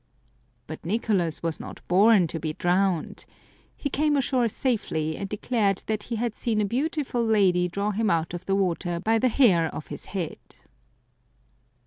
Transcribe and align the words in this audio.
But 0.65 0.83
Nicolas 0.83 1.43
was 1.43 1.59
not 1.59 1.87
born 1.87 2.25
to 2.25 2.39
be 2.39 2.53
drowned. 2.53 3.23
He 3.77 3.87
came 3.87 4.17
ashore 4.17 4.47
safely, 4.47 5.15
and 5.15 5.29
declared 5.29 5.83
that 5.85 6.01
he 6.09 6.15
had 6.15 6.33
seen 6.33 6.59
a 6.59 6.65
beautiful 6.65 7.23
lady 7.23 7.67
draw 7.67 7.91
him 7.91 8.09
out 8.09 8.33
of 8.33 8.47
the 8.47 8.55
water 8.55 8.99
by 8.99 9.19
the 9.19 9.29
hair 9.29 9.67
of 9.67 9.89
his 9.89 10.05
head. 10.05 10.39